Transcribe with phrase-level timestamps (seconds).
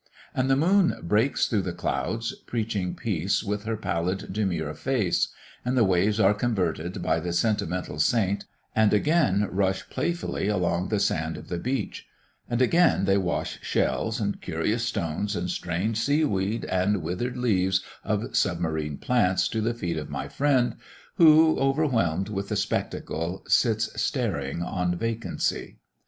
[0.33, 5.27] And the moon breaks through the clouds, preaching peace with her pallid demure face;
[5.63, 8.45] and the waves are converted by the sentimental saint,
[8.75, 12.07] and again rush playfully along the sand of the beach;
[12.49, 17.83] and again they wash shells, and curious stones, and strange sea weed, and withered leaves
[18.03, 20.77] of sub marine plants to the feet of my friend,
[21.17, 25.77] who, overwhelmed with the spectacle, sits staring on vacancy.